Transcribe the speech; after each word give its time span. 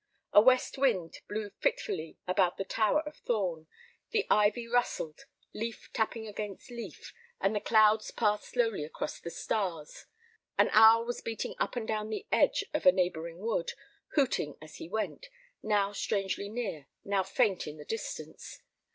A 0.33 0.41
west 0.41 0.79
wind 0.79 1.19
blew 1.29 1.51
fitfully 1.59 2.17
about 2.27 2.57
the 2.57 2.63
tower 2.65 3.01
of 3.01 3.17
Thorn. 3.17 3.67
The 4.09 4.25
ivy 4.31 4.67
rustled, 4.67 5.25
leaf 5.53 5.91
tapping 5.93 6.27
against 6.27 6.71
leaf; 6.71 7.13
and 7.39 7.55
the 7.55 7.59
clouds 7.59 8.09
passed 8.09 8.45
slowly 8.45 8.83
across 8.83 9.19
the 9.19 9.29
stars. 9.29 10.07
An 10.57 10.69
owl 10.73 11.05
was 11.05 11.21
beating 11.21 11.53
up 11.59 11.75
and 11.75 11.87
down 11.87 12.09
the 12.09 12.25
edge 12.31 12.63
of 12.73 12.87
a 12.87 12.91
neighboring 12.91 13.37
wood, 13.37 13.73
hooting 14.15 14.57
as 14.59 14.77
he 14.77 14.89
went, 14.89 15.27
now 15.61 15.91
strangely 15.91 16.49
near, 16.49 16.87
now 17.05 17.21
faint 17.21 17.67
in 17.67 17.77
the 17.77 17.85
distance. 17.85 18.63